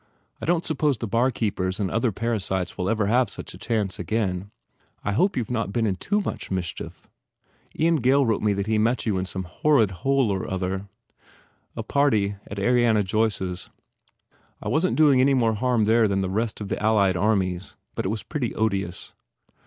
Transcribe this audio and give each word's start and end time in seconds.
I 0.41 0.47
don 0.47 0.61
t 0.61 0.65
suppose 0.65 0.97
the 0.97 1.07
barkeepers 1.07 1.79
and 1.79 1.91
other 1.91 2.11
para 2.11 2.39
sites 2.39 2.75
will 2.75 2.89
ever 2.89 3.05
have 3.05 3.29
such 3.29 3.53
a 3.53 3.57
chance 3.59 3.99
again." 3.99 4.49
"I 5.03 5.11
hope 5.11 5.37
you 5.37 5.43
ve 5.43 5.53
not 5.53 5.71
been 5.71 5.85
in 5.85 5.95
too 5.97 6.21
much 6.21 6.49
mischief. 6.49 7.07
Ian 7.79 7.97
Gail 7.97 8.25
wrote 8.25 8.41
me 8.41 8.53
that 8.53 8.65
he 8.65 8.79
met 8.79 9.05
you 9.05 9.19
in 9.19 9.27
some 9.27 9.43
hor 9.43 9.75
rid 9.77 9.91
hole 10.01 10.31
or 10.31 10.49
other." 10.49 10.87
"A 11.75 11.83
party 11.83 12.35
at 12.49 12.57
Ariana 12.57 13.03
Joyce 13.03 13.43
s. 13.43 13.69
I 14.59 14.69
wasn 14.69 14.93
t 14.95 14.97
doing 14.97 15.21
any 15.21 15.35
more 15.35 15.53
harm 15.53 15.85
there 15.85 16.07
than 16.07 16.21
the 16.21 16.31
rest 16.31 16.59
of 16.61 16.69
the 16.69 16.81
Allied 16.81 17.15
armies. 17.15 17.75
But 17.93 18.05
it 18.07 18.09
was 18.09 18.23
pretty 18.23 18.55
odious." 18.55 19.13